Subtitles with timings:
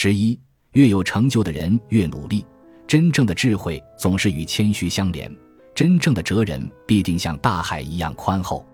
[0.00, 0.38] 十一，
[0.74, 2.46] 越有成就的人越努力。
[2.86, 5.28] 真正的智慧总是与谦虚相连，
[5.74, 8.64] 真正的哲人必定像大海一样宽厚。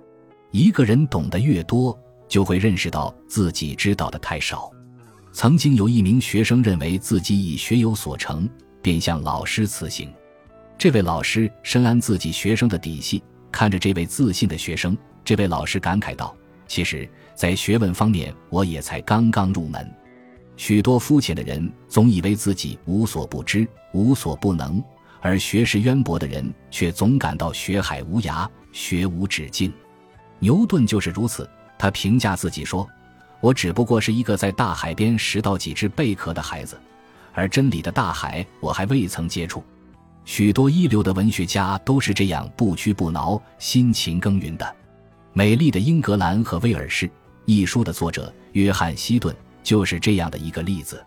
[0.51, 1.99] 一个人懂得越多，
[2.29, 4.71] 就会认识到自己知道的太少。
[5.33, 8.47] 曾经有一名学生认为自己已学有所成，
[8.83, 10.13] 便向老师辞行。
[10.77, 14.95] 这位老师深谙自己学生的底细，看着这位自信的学生，
[15.25, 16.37] 这位老师感慨道
[16.69, 19.91] ：“其实，在学问方面，我也才刚刚入门。
[20.57, 24.83] 许多肤浅的人总以为自己无所不知、无所不能，
[25.21, 29.73] 而学识渊博的人却总感到学海无涯、学无止境。
[30.39, 32.89] 牛顿就是如此，他评价自己说。”
[33.41, 36.81] 我只不过是一个在大海边拾到几只贝壳的孩子，
[37.35, 39.63] 而真理的大海我还未曾接触。
[40.25, 44.65] 许多一流的文学家都是这样不屈不挠、辛勤耕耘的。
[45.35, 47.07] 《美丽的英格兰和威尔士》
[47.45, 51.05] 一书的作者约翰希顿就是这样的一个例子。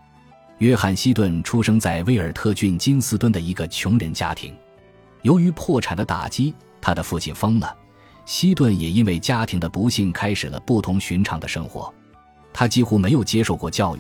[0.58, 4.54] 约翰希顿出生在威尔特郡金斯敦的一个穷人家庭，
[5.22, 7.74] 由于破产的打击，他的父亲疯了，
[8.26, 11.94] 希顿也因为家庭的不幸开始了不同寻常的生活。
[12.52, 14.00] 他几乎没有接受过教育，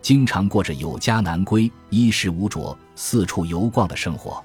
[0.00, 4.42] 经常过着有家难归、衣食无着、四处游逛的生活。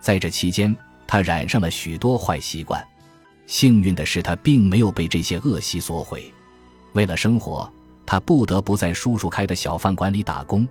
[0.00, 0.74] 在这期间，
[1.06, 2.82] 他染上了许多坏习惯。
[3.46, 6.32] 幸运的是，他并没有被这些恶习所毁。
[6.94, 7.70] 为了生活，
[8.06, 10.66] 他不得不在叔叔开的小饭馆里打工。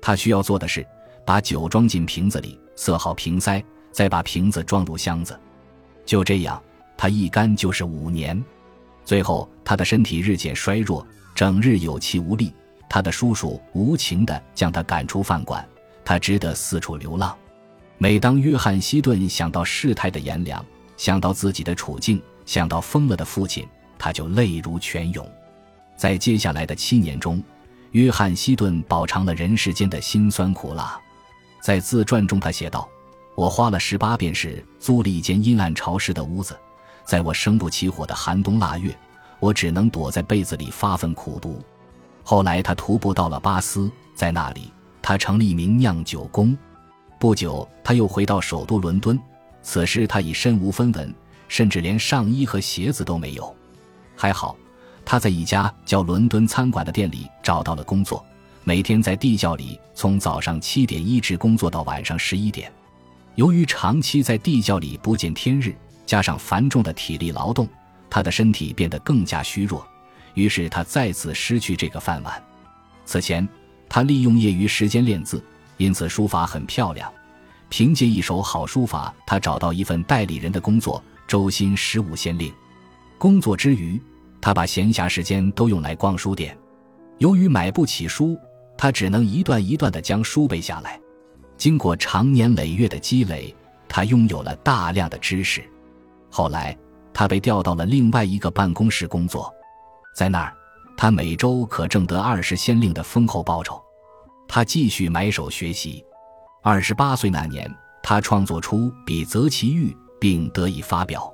[0.00, 0.86] 他需要做的是
[1.24, 5.38] 把酒装进瓶子里，塞好瓶塞，再把瓶子装入箱子。
[6.04, 6.62] 就这样，
[6.96, 8.42] 他一干就是五年。
[9.04, 11.06] 最后，他的身体日渐衰弱。
[11.34, 12.54] 整日有气无力，
[12.88, 15.66] 他的叔叔无情地将他赶出饭馆，
[16.04, 17.36] 他只得四处流浪。
[17.98, 20.64] 每当约翰希顿想到事态的炎凉，
[20.96, 23.66] 想到自己的处境，想到疯了的父亲，
[23.98, 25.28] 他就泪如泉涌。
[25.96, 27.42] 在接下来的七年中，
[27.92, 31.00] 约翰希顿饱尝了人世间的辛酸苦辣。
[31.62, 32.88] 在自传中，他写道
[33.34, 36.56] ：“我花了十八便士租了一间阴暗潮湿的屋子，
[37.04, 38.94] 在我生不起火的寒冬腊月。”
[39.40, 41.62] 我只能躲在被子里发奋苦读。
[42.22, 44.72] 后来他徒步到了巴斯，在那里
[45.02, 46.56] 他成了一名酿酒工。
[47.18, 49.20] 不久，他又回到首都伦敦。
[49.60, 51.14] 此时他已身无分文，
[51.46, 53.54] 甚至连上衣和鞋子都没有。
[54.16, 54.56] 还好，
[55.04, 58.24] 他在一家叫伦敦餐馆的店里找到了工作，
[58.62, 62.72] 每天在地窖里从早上七点一直工作到晚上十一点。
[63.34, 65.74] 由于长期在地窖里不见天日，
[66.06, 67.68] 加上繁重的体力劳动。
[68.08, 69.84] 他的身体变得更加虚弱，
[70.34, 72.40] 于是他再次失去这个饭碗。
[73.04, 73.46] 此前，
[73.88, 75.44] 他利用业余时间练字，
[75.78, 77.12] 因此书法很漂亮。
[77.68, 82.52] 凭借一手好书法，他找到一份代理人的工作，周薪十五先令。
[83.18, 84.00] 工作之余，
[84.44, 86.54] 他把闲暇时间都用来逛书店。
[87.16, 88.38] 由于买不起书，
[88.76, 91.00] 他只能一段一段地将书背下来。
[91.56, 93.56] 经过长年累月的积累，
[93.88, 95.64] 他拥有了大量的知识。
[96.30, 96.76] 后来。
[97.16, 99.54] 他被调到了另外一个办公室工作，
[100.16, 100.52] 在那儿，
[100.96, 103.80] 他每周可挣得二十先令的丰厚报酬。
[104.48, 106.04] 他继续埋首学习。
[106.60, 107.72] 二十八岁那年，
[108.02, 111.32] 他创作出《比泽其玉》，并得以发表。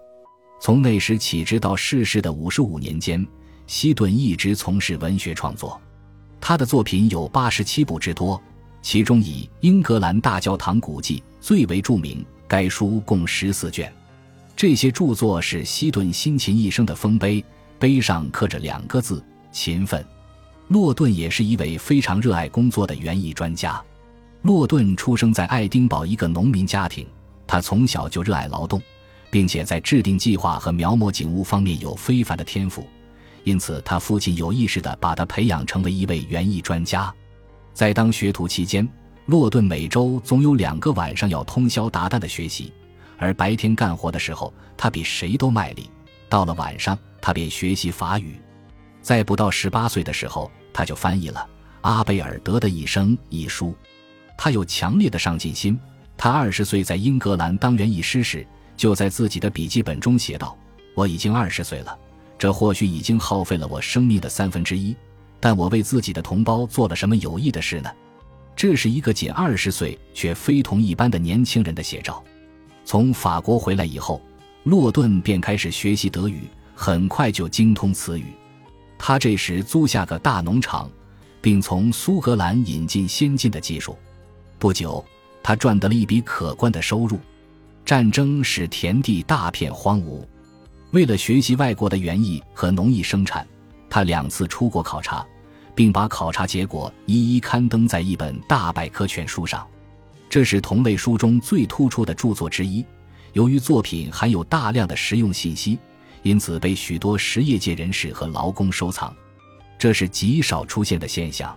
[0.60, 3.26] 从那时起，直到逝世的五十五年间，
[3.66, 5.80] 希顿一直从事文学创作。
[6.38, 8.40] 他的作品有八十七部之多，
[8.82, 12.24] 其中以《英格兰大教堂古迹》最为著名。
[12.46, 13.90] 该书共十四卷。
[14.56, 17.42] 这些著作是希顿辛勤一生的丰碑，
[17.78, 20.04] 碑上刻着两个字：勤奋。
[20.68, 23.80] 洛顿也是一位非常热爱工作的园艺专家。
[24.42, 27.06] 洛顿出生在爱丁堡一个农民家庭，
[27.46, 28.82] 他从小就热爱劳动，
[29.30, 32.86] 并且在制定计划和描摹景物方面有非凡的天赋，
[33.44, 37.12] 因此他父亲有意识地把他培养成为一位园艺专家。
[37.72, 38.86] 在当学徒期间，
[39.26, 42.72] 洛顿每周总有两个晚上要通宵达旦的学习。
[43.16, 45.88] 而白天干活的时候，他比谁都卖力。
[46.28, 48.40] 到了晚上，他便学习法语。
[49.02, 51.40] 在不到十八岁的时候，他就翻译了
[51.82, 53.74] 《阿贝尔德的一生》一书。
[54.38, 55.78] 他有强烈的上进心。
[56.16, 58.46] 他二十岁在英格兰当园艺师时，
[58.80, 60.56] 就在自己的笔记本中写道
[60.96, 61.98] ：“我已经二十岁了，
[62.38, 64.96] 这或许已经耗费了我生命的三分之一，
[65.38, 67.90] 但我为自己的同胞做了什么有益的事呢？”
[68.56, 72.24] 这是一个仅二十岁却非同一般的年轻人的写照。
[72.82, 74.18] 从法国回来以后，
[74.62, 76.44] 洛顿便开始学习德语，
[76.74, 78.32] 很快就精通词语。
[78.96, 80.90] 他这时租下个大农场，
[81.42, 83.94] 并从苏格兰引进先进的技术。
[84.58, 85.04] 不久，
[85.42, 87.18] 他赚得了一笔可观的收入。
[87.90, 90.24] 战争使田地大片荒芜，
[90.92, 93.44] 为了学习外国的园艺和农艺生产，
[93.88, 95.26] 他两次出国考察，
[95.74, 99.66] 并把考察结果一一刊登在一本大百科全书上。
[100.28, 102.86] 这是同类书中最突出的著作之一。
[103.32, 105.76] 由于作品含有大量的实用信息，
[106.22, 109.12] 因此被许多实业界人士和劳工收藏。
[109.80, 111.52] 这是极少出现的现象。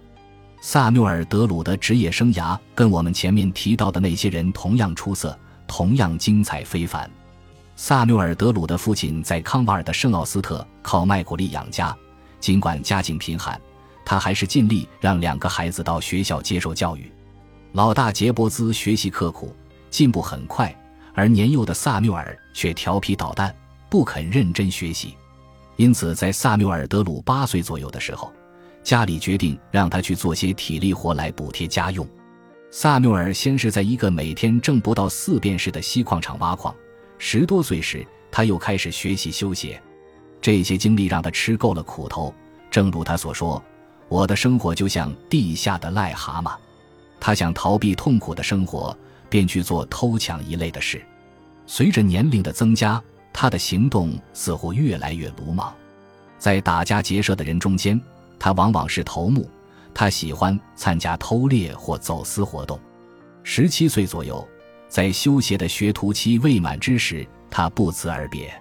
[0.62, 5.38] 萨缪尔·德鲁的职业生涯跟我们前面提到的那些人同样出色，
[5.75, 7.10] 同样精彩非凡。
[7.75, 11.98] 萨缪尔·德鲁的父亲在康瓦尔的圣奥斯特靠卖苦力养家，
[12.40, 13.60] 尽管家境贫寒，
[14.06, 17.12] 他还是尽力让两个孩子到学校接受教育。
[17.72, 19.52] 老大杰伯兹学习刻苦，
[19.90, 20.72] 进步很快，
[21.16, 23.52] 而年幼的萨缪尔却调皮捣蛋，
[23.90, 25.18] 不肯认真学习。
[25.78, 28.31] 因此，在萨缪尔·德鲁八岁左右的时候，
[28.84, 32.08] 家里决定让他去做些体力活来补贴家用。
[32.75, 36.75] 萨缪尔先是在一个每天挣不到四便士的锡矿厂挖矿，
[37.20, 39.80] 十多岁时他又开始学习修鞋。
[40.42, 42.34] 这些经历让他吃够了苦头。
[42.72, 43.64] 正如他所说
[44.10, 46.56] ：“我的生活就像地下的癞蛤蟆。”
[47.22, 48.98] 他想逃避痛苦的生活，
[49.30, 51.00] 便去做偷抢一类的事。
[51.68, 53.00] 随着年龄的增加，
[53.31, 55.72] 他的行动似乎越来越鲁莽。
[56.40, 58.02] 在打家劫舍的人中间。
[58.40, 59.48] 他往往是头目，
[59.94, 62.80] 他喜欢参加偷猎或走私活动。
[63.44, 64.45] 十七岁左右，
[64.88, 68.54] 在修鞋的学徒期未满之时，他不辞而别。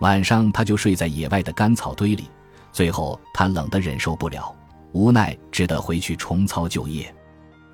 [0.00, 2.30] 晚上，他就睡在野外的干草堆里。
[2.72, 4.54] 最后，他冷得忍受不了，
[4.92, 7.14] 无奈只得回去重操旧业。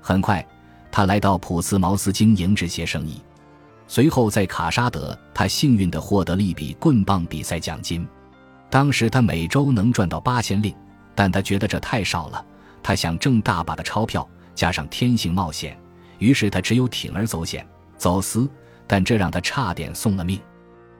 [0.01, 0.45] 很快，
[0.91, 3.21] 他来到普斯茅斯经营制鞋生意。
[3.87, 8.07] 随后，在卡沙德，他幸运地获得了一笔棍棒比赛奖金。
[8.69, 10.75] 当时，他每周能赚到八千令。
[11.15, 12.45] 但他觉得这太少了，
[12.81, 15.77] 他想挣大把的钞票，加上天性冒险，
[16.17, 17.67] 于是他只有铤而走险，
[17.97, 18.49] 走私。
[18.91, 20.41] 但这让他差点送了命。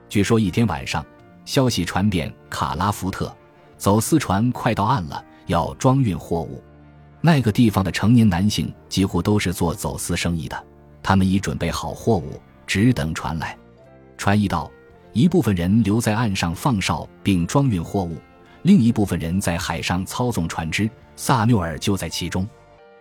[0.08, 1.04] 据说一天晚上，
[1.44, 3.36] 消息传遍卡拉福特，
[3.76, 6.62] 走私船快到岸了，要装运货物。
[7.20, 10.64] 那个地方的成年男性几乎都是做走私生意的，
[11.02, 13.58] 他们已准备好货物，只等船来。
[14.16, 14.70] 船一到，
[15.12, 18.16] 一部分人留在岸上放哨并装运货物。
[18.62, 20.88] 另一部分人在海上操纵船只，
[21.22, 22.48] 萨缪尔就在其中。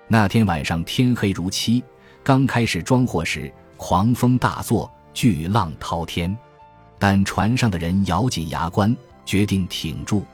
[0.09, 1.81] 那天晚上天黑如漆，
[2.21, 6.37] 刚开始装货时，狂风大作，巨浪滔天，
[6.99, 8.93] 但船上的人咬紧牙关，
[9.25, 10.25] 决定挺住。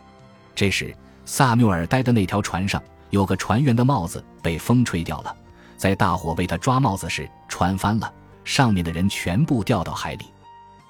[0.56, 0.92] 这时，
[1.26, 5.36] 萨缪尔待的那条船上有个船员的帽子被风吹掉了，
[5.78, 8.12] 在大伙为他抓帽子时，船翻了，
[8.44, 10.26] 上面的人全部掉到海里，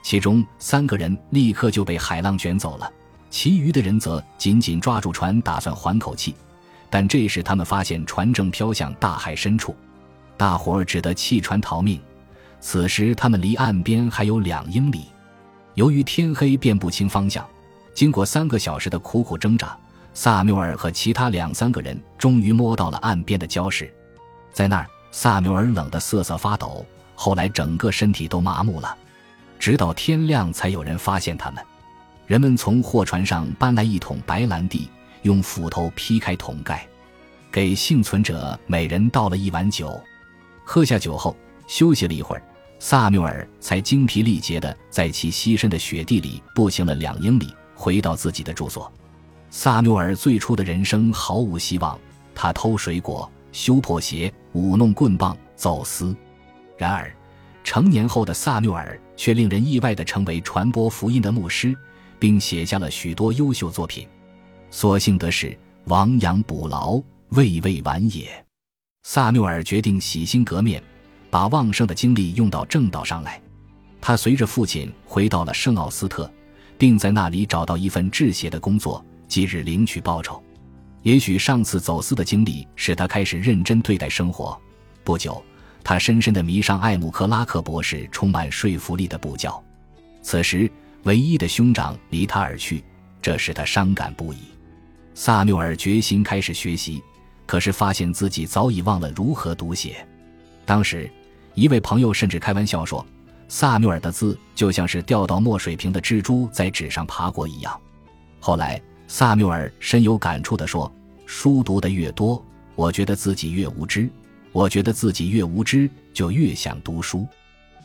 [0.02, 2.90] 其中三个人立刻就被海浪卷走了。
[3.30, 6.34] 其余的人则紧紧抓住船，打算缓口气，
[6.96, 9.76] 但这时他们发现船正飘向大海深处，
[10.38, 12.00] 大伙儿只得弃船逃命。
[12.62, 15.08] 此时他们离岸边还有两英里，
[15.74, 17.46] 由于天黑辨不清方向，
[17.94, 19.78] 经过三个小时的苦苦挣扎，
[20.14, 23.94] 萨缪尔和其他两三个人终于摸到了岸边的礁石，
[24.54, 28.96] 在那儿，萨缪尔冷得瑟瑟发抖，后来整个身体都麻木了，
[29.60, 31.62] 直到天亮才有人发现他们。
[32.26, 34.90] 人们从货船上搬来一桶白兰地，
[35.26, 36.88] 用斧头劈开桶盖，
[37.52, 40.00] 给幸存者每人倒了一碗酒。
[40.64, 41.36] 喝下酒后，
[41.66, 42.44] 休息了一会儿，
[42.78, 48.92] 萨缪尔才精疲力竭地在其栖身的雪地里步行了两英里，回到自己的住所。
[49.50, 52.00] 萨缪尔最初的人生毫无希望，
[52.36, 56.16] 他偷水果、修破鞋、舞弄棍棒、走私。
[56.78, 57.12] 然而，
[57.64, 61.76] 成年后的萨缪尔却令人意外地成为传播福音的牧师。
[62.18, 64.08] 并写下了许多优秀作品，
[64.76, 68.46] 所幸的是亡羊补牢，未未晚也。
[69.04, 70.84] 萨缪尔决定洗心革面，
[71.30, 73.42] 把旺盛的精力用到正道上来。
[74.02, 76.30] 他随着父亲回到了圣奥斯特，
[76.78, 80.44] 并在那里找到一份制鞋的工作，即日领取报酬。
[81.04, 84.60] 也许上次走私的经历使他开始认真对待生活。
[85.06, 85.42] 不久，
[85.86, 89.64] 他深深地迷上艾姆克拉克博士充满说服力的布教。
[90.22, 90.70] 此时。
[91.04, 92.84] 唯一的兄长离他而去，
[93.22, 94.40] 这使他伤感不已。
[95.18, 97.02] 萨缪尔决心开始学习，
[97.46, 100.06] 可是发现自己早已忘了如何读写。
[100.66, 101.10] 当时，
[101.54, 103.04] 一位朋友甚至开玩笑说
[103.48, 107.80] ：“萨缪尔的字就像是掉到墨水瓶的蜘蛛在纸上爬过一样。”
[108.42, 110.94] 后来，萨缪尔深有感触地说
[111.26, 112.44] ：“书读得越多，
[112.76, 114.10] 我觉得自己越无知；
[114.52, 117.26] 我觉得自己越无知，就越想读书。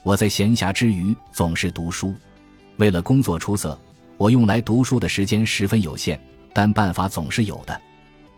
[0.02, 2.12] 我在闲暇之余总是读书。”
[2.78, 3.78] 为了工作出色，
[4.16, 6.20] 我用来读书的时间十分有限，
[6.52, 7.80] 但办法总是有的。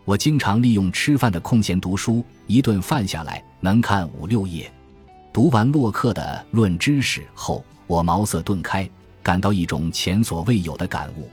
[0.05, 4.71] 我经常利用吃饭的空闲读书，一顿饭下来能看五六页。
[5.31, 8.87] 读完洛克的《论知识》后，我茅塞顿开，
[9.23, 11.29] 感到一种前所未有的感悟。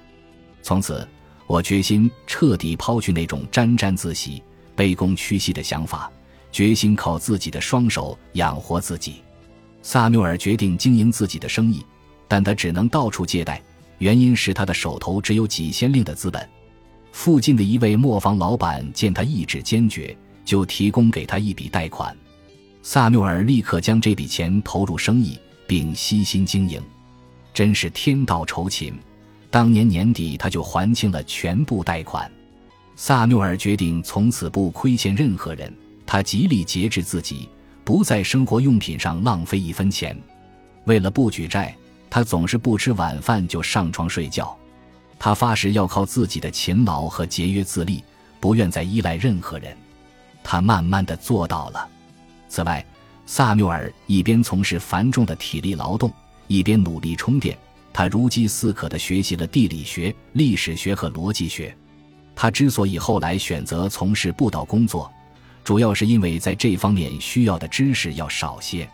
[0.63, 1.07] 从此，
[1.47, 4.43] 我决心彻底抛去那种沾沾自喜、
[4.77, 6.11] 卑躬屈膝的想法，
[6.53, 9.17] 决心靠自己的双手养活自己。
[9.83, 11.85] 萨缪尔决定经营自己的生意，
[12.29, 13.61] 但他只能到处借贷，
[13.99, 16.49] 原因是他的手头只有几千令的资本。
[17.13, 22.17] 附近的一位磨坊老板见他意志坚决，就提供给他一笔贷款。
[22.83, 26.81] 萨缪尔立刻将这笔钱投入生意，并悉心经营。
[27.53, 28.95] 真是天道酬勤，
[29.51, 32.31] 当年年底他就还清了全部贷款。
[32.97, 35.71] 萨缪尔决定从此不亏欠任何人，
[36.07, 37.49] 他极力节制自己，
[37.85, 40.17] 不在生活用品上浪费一分钱。
[40.85, 41.75] 为了不举债，
[42.09, 44.57] 他总是不吃晚饭就上床睡觉。
[45.23, 48.03] 他发誓要靠自己的勤劳和节约自立，
[48.41, 49.77] 不愿再依赖任何人。
[50.43, 51.87] 他慢慢的做到了。
[52.49, 52.83] 此外，
[53.27, 56.11] 萨缪尔一边从事繁重的体力劳动，
[56.47, 57.57] 一边努力充电。
[57.93, 61.77] 他如饥似渴的学习了地理学、历史学和逻辑学。
[62.35, 65.13] 他之所以后来选择从事布道工作，
[65.63, 68.89] 主要是因为在这方面需要的知识要少些。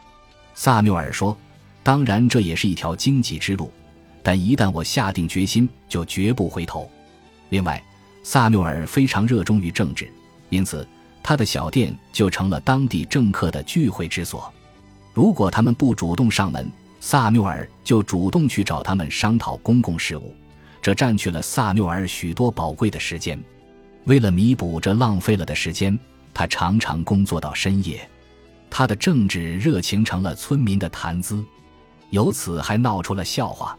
[0.55, 1.37] 萨缪尔说
[1.85, 3.71] ：“当然，这也是一条经济之路。”
[4.27, 6.91] 但一旦我下定决心，就绝不回头。
[7.51, 7.81] 另外，
[8.25, 10.13] 萨缪尔非常热衷于政治，
[10.49, 10.85] 因此
[11.23, 14.53] 他的小店就成了当地政客的聚会之所。
[15.15, 16.69] 如果他们不主动上门，
[16.99, 20.35] 萨缪尔就主动去找他们商讨公共事务，
[20.83, 23.41] 这占据了萨缪尔许多宝贵的时间。
[24.07, 25.97] 为了弥补这浪费了的时间，
[26.35, 28.01] 他常常工作到深夜。
[28.69, 31.45] 他的政治热情成了村民的谈资，
[32.11, 33.79] 由此还闹出了笑话。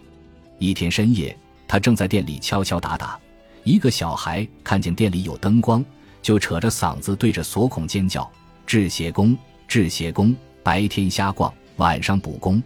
[0.60, 1.38] 一天深夜，
[1.68, 3.20] 他正在店里敲敲打打，
[3.64, 5.84] 一个小孩看见店里有灯光，
[6.22, 8.30] 就扯着嗓子对着锁孔尖叫
[8.66, 9.38] ：“制鞋工，
[9.68, 12.62] 制鞋工，白天瞎逛，晚上补工。”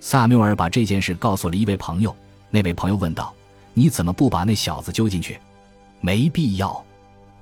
[0.00, 2.14] 萨缪尔把这件事告诉了一位朋友，
[2.50, 3.34] 那位朋友问道
[3.74, 5.38] ：“你怎么不把那小子揪进去
[6.00, 6.84] ？”“没必要，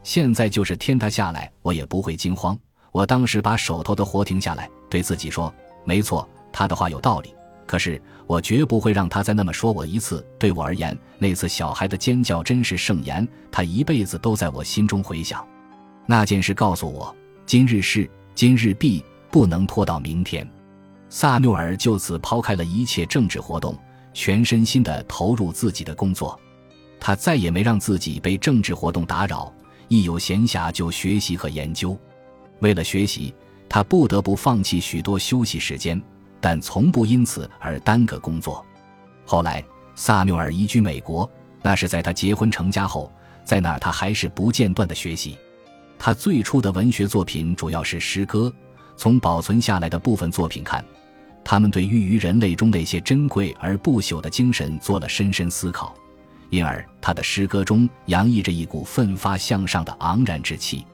[0.04, 2.58] 现在就是天塌下来，我也不会惊慌。”
[2.92, 5.52] 我当时把手头的活停下来，对自己说
[5.84, 7.34] ：“没错，他的话有道理。”
[7.72, 10.22] 可是我绝不会让他再那么说我一次。
[10.38, 15.42] 对我而言，那次小孩的尖叫真是圣言，他一辈子都在我心中回响。
[16.04, 20.46] 那件事告诉我，今日事今日毕，不能拖到明天。
[21.08, 23.74] 萨缪尔就此抛开了一切政治活动，
[24.12, 26.38] 全身心地投入自己的工作。
[27.00, 29.50] 他再也没让自己被政治活动打扰，
[29.88, 31.98] 一有闲暇就学习和研究。
[32.58, 33.34] 为了学习，
[33.66, 35.98] 他不得不放弃许多休息时间。
[36.42, 38.62] 但从不因此而耽搁工作。
[39.24, 41.30] 后来，萨缪尔移居美国，
[41.62, 43.10] 那是在他结婚成家后，
[43.44, 45.38] 在那儿他还是不间断的学习。
[45.98, 48.52] 他最初的文学作品主要是诗歌，
[48.96, 50.84] 从保存下来的部分作品看，
[51.44, 55.94] 他们对寓于人类中那些珍贵而不朽的精神做了深深思考，
[56.50, 60.84] 因而他的诗歌中洋溢着一股奋发向上的昂然之气。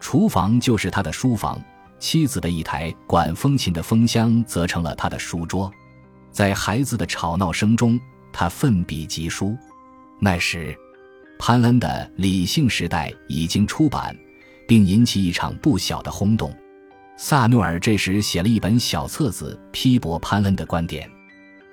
[0.00, 1.60] 厨房就是他的书房。
[1.98, 5.70] 妻子的一台管风琴的风箱则成了他的书桌，
[6.30, 7.98] 在孩子的吵闹声中，
[8.32, 9.56] 他奋笔疾书。
[10.20, 10.76] 那时，
[11.38, 11.88] 潘恩的
[12.20, 14.16] 《理性时代》已经出版，
[14.68, 16.54] 并引起一场不小的轰动。
[17.16, 21.10] 萨缪尔这时写了一本小册子批驳潘恩的观点。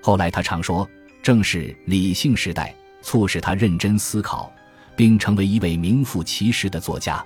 [0.01, 0.87] 后来他常说，
[1.21, 2.73] 正是《理性时代》
[3.05, 4.51] 促使他认真思考，
[4.95, 7.23] 并成为一位名副其实的作家。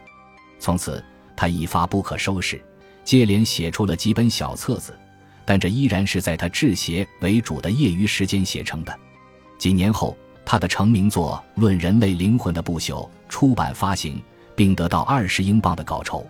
[0.59, 1.03] 从此，
[1.35, 2.59] 他一发不可收拾。
[3.07, 4.93] 接连写出了几本小册子，
[5.45, 8.93] 但这依然是在他制鞋为主的业余时间写成的。
[9.57, 14.21] 几年后，他的成名作《论人类灵魂的不朽》出版发行，
[14.57, 16.27] 并得到二十英镑的稿酬，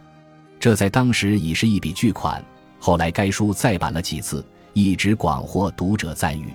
[0.60, 2.46] 这在当时已是一笔巨款。
[2.80, 6.54] 后来，该书再版了几次，一直广获读者赞誉。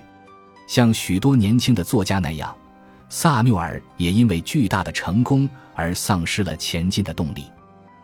[0.67, 2.55] 像许多年轻的作家那样，
[3.09, 7.43] 萨缪尔也因为巨大的成功而丧失了前进的动力。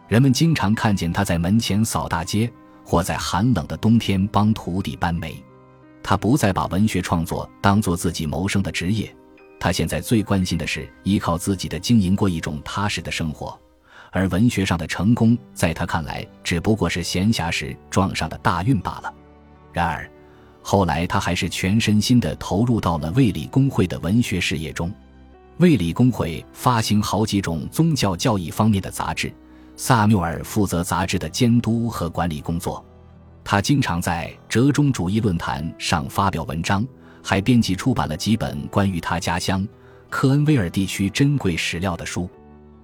[0.10, 2.52] 人们经常看见他在门前扫大街，
[2.84, 5.42] 或在寒冷的冬天帮徒弟搬煤。
[6.02, 9.16] 他不再把文学创作当做自己谋生的职业，
[9.60, 13.56] 他现在最关心的是依靠自己的经营过一种踏实的生活。
[14.10, 19.14] 而文学上的成功，在他看来只不过是闲暇时撞上的大运罢了。
[19.72, 20.10] 然而，
[20.64, 24.92] 后来他还是全身心地投入到了卫理公会的文学事业中。
[25.58, 29.32] 卫理公会发行好几种宗教教义方面的杂志。
[29.82, 32.86] 萨缪尔负责杂志的监督和管理工作，
[33.46, 36.86] 他经常在折中主义论坛上发表文章，
[37.24, 39.66] 还编辑出版了几本关于他家乡
[40.10, 42.30] 科恩威尔地区珍贵史料的书。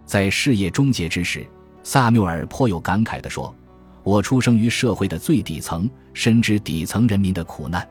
[0.05, 1.45] 在事业终结之时，
[1.83, 3.53] 萨缪尔颇有感慨地说
[4.01, 7.85] ：“我出生于社会的最底层，深知底层人民的苦难，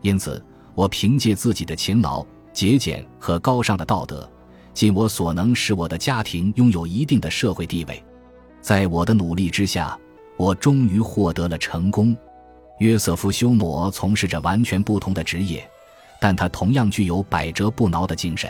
[0.00, 0.44] 因此
[0.74, 4.28] 我凭借自己的勤劳、节俭和高尚的道德，
[4.74, 8.02] 尽我所能使我的家庭拥有一定的社会地位。”
[8.62, 9.98] 在我的努力之下，
[10.36, 12.16] 我终于获得了成功。
[12.78, 15.68] 约瑟夫·休谟从事着完全不同的职业，
[16.20, 18.48] 但他同样具有百折不挠的精神。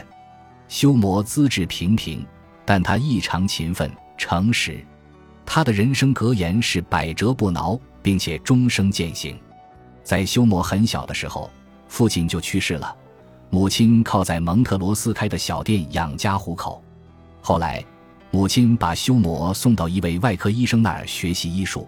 [0.68, 2.24] 休谟资质平平，
[2.64, 4.84] 但他异常勤奋诚实。
[5.44, 9.38] 他的人生格言是“百折不挠”，并且终生践行。
[10.04, 11.50] 在休谟很小的时候，
[11.88, 12.94] 父亲就去世了，
[13.50, 16.82] 母亲靠在蒙特罗斯开的小店养家糊口。
[17.40, 17.84] 后来，
[18.34, 21.86] 母亲把休谟送到一位外科医生那儿学习医术。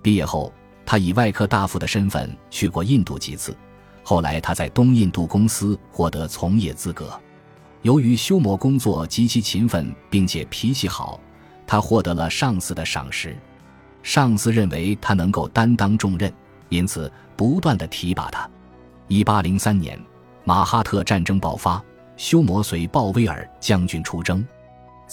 [0.00, 0.50] 毕业后，
[0.86, 3.54] 他以外科大夫的身份去过印度几次。
[4.02, 7.20] 后来，他在东印度公司获得从业资格。
[7.82, 11.20] 由于休谟工作极其勤奋，并且脾气好，
[11.66, 13.36] 他获得了上司的赏识。
[14.02, 16.32] 上司认为他能够担当重任，
[16.70, 18.48] 因此不断的提拔他。
[19.06, 20.00] 一八零三年，
[20.44, 21.82] 马哈特战争爆发，
[22.16, 24.42] 休谟随鲍威尔将军出征，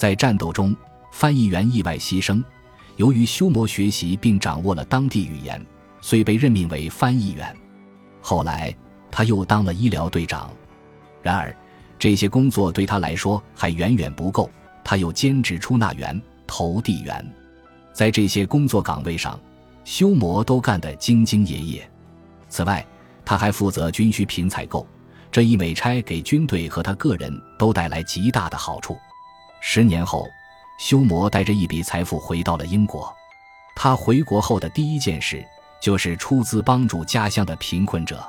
[0.02, 0.74] 在战斗中，
[1.12, 2.42] 翻译员意外牺牲。
[2.96, 5.64] 由于修谟学习并掌握了当地语言，
[6.00, 7.56] 遂被任命为翻译员。
[8.20, 8.74] 后来，
[9.12, 10.50] 他又当了医疗队长。
[11.22, 11.56] 然而，
[12.00, 14.50] 这些工作对他来说还远远不够，
[14.82, 17.24] 他又兼职出纳员、投递员，
[17.92, 19.38] 在这些工作岗位上，
[19.84, 21.88] 修谟都干得兢兢业业。
[22.48, 22.84] 此外，
[23.24, 24.84] 他还负责军需品采购，
[25.30, 28.96] 这一美差给军队和他个人都带来极大的好处。
[29.64, 30.28] 十年后，
[30.76, 33.14] 休谟带着一笔财富回到了英国。
[33.76, 35.42] 他回国后的第一件事
[35.80, 38.20] 就是出资帮助家乡的贫困者。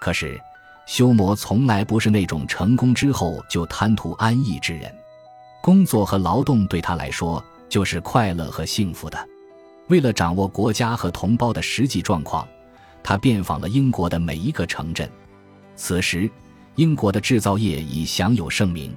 [0.00, 0.38] 可是，
[0.84, 4.92] 休谟从来不是那种成功之后就贪图安逸之人。
[5.62, 9.28] 工作和劳动对他来说就是快乐和幸福的。
[9.86, 12.46] 为了掌握国家和同胞的实际状况。
[13.04, 15.08] 他遍访了英国的每一个城镇，
[15.76, 16.28] 此时，
[16.74, 18.92] 英国的制造业已享有盛名。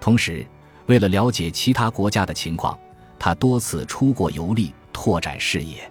[0.00, 0.44] 同时，
[0.86, 2.78] 为了了解其他国家的情况，
[3.18, 5.90] 他多次出国游历，拓展视野。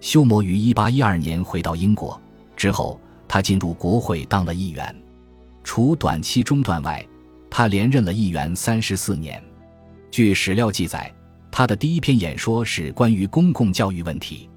[0.00, 2.20] 休谟于1812年回到英国
[2.56, 4.94] 之后，他进入国会当了议员。
[5.64, 7.04] 除短期中断外，
[7.50, 9.42] 他连任了议员三十四年。
[10.10, 11.12] 据史料记载，
[11.50, 14.48] 他的第一篇演说是关于公共教育问题。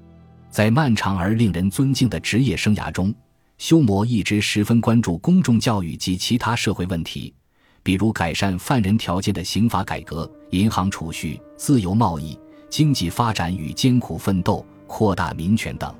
[0.50, 3.14] 在漫长而令人尊敬的职业生涯中，
[3.58, 7.32] 休谟一直十分关注公众教育及其他社会问题，
[7.82, 12.38] 比如改善犯人条件的刑法改革、银行储蓄、自由贸易、
[12.68, 15.94] 经济发展与艰苦奋斗、扩大民权等。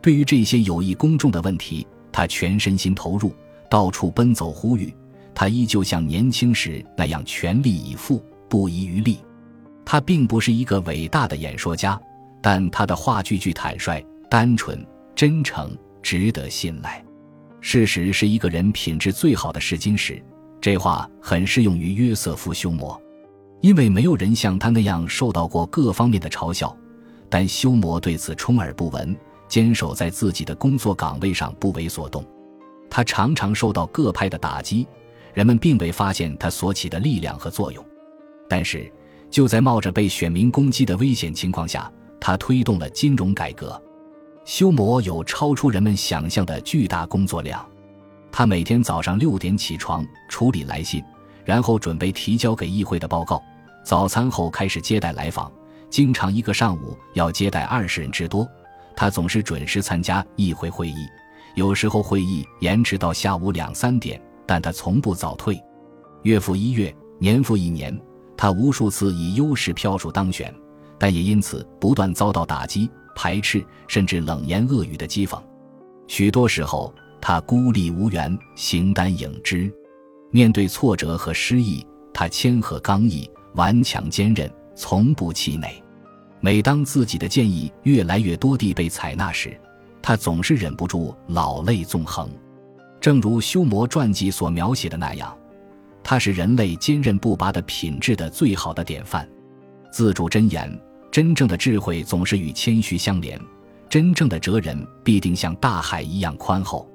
[0.00, 3.32] 对于这些有益公众的问题，他全身心投入，
[3.70, 4.94] 到处奔走呼吁。
[5.34, 9.18] 他依旧像年轻时那样全力以赴，不遗余力。
[9.84, 12.00] 他并不是一个伟大的演说家。
[12.40, 14.00] 但他的话句句坦率、
[14.30, 17.04] 单纯、真诚，值得信赖。
[17.60, 20.22] 事实是一个人品质最好的试金石，
[20.60, 23.00] 这话很适用于约瑟夫·休谟，
[23.60, 26.76] 因为没有人像他那样受到过各方面的嘲笑。
[27.30, 29.14] 但休谟对此充耳不闻，
[29.48, 32.24] 坚守在自己的工作岗位上不为所动。
[32.88, 34.86] 他常常受到各派的打击，
[35.34, 37.84] 人们并未发现他所起的力量和作用。
[38.48, 38.90] 但是，
[39.30, 43.80] 就在冒着被选民攻击的危险情况下，他推动了金融改革，
[44.46, 47.64] 休谟有超出人们想象的巨大工作量。
[48.30, 51.02] 他每天早上六点起床处理来信，
[51.44, 53.42] 然后准备提交给议会的报告。
[53.84, 55.50] 早餐后开始接待来访，
[55.90, 58.46] 经常一个上午要接待二十人之多。
[58.94, 61.06] 他总是准时参加议会会议，
[61.54, 65.58] 有时候会议延迟到下午两三点，但他从不早退。
[66.22, 67.98] 月复一月，年复一年，
[68.36, 70.54] 他无数次以优势票数当选。
[71.00, 75.40] 但也因此不断遭到打击、排斥，甚至冷言恶语的讥讽。
[76.08, 79.72] 许多时候，他孤立无援，形单影只。
[80.30, 85.82] 面对挫折和失意，他谦和刚毅、顽强坚韧，从不气馁。
[86.40, 89.58] 每当自己的建议越来越多地被采纳时，
[90.00, 92.30] 他总是忍不住老泪纵横。
[93.00, 95.36] 正如修魔传记所描写的那样，
[96.02, 99.28] 他是人类坚韧不拔的品质的最好的典范。
[99.92, 100.80] 自主箴言。
[101.10, 103.40] 真正的智慧总是与谦虚相连，
[103.88, 106.86] 真正的哲人必定像大海一样宽厚。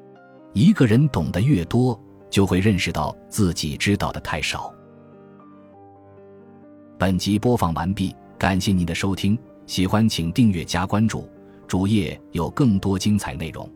[0.54, 4.74] 一个人懂得越多，就会认识到自己知道的太少。
[6.98, 11.28] 本集播放完毕，感谢您的收听，喜欢请订阅加关注，
[11.68, 13.68] 主页有更多精彩内容。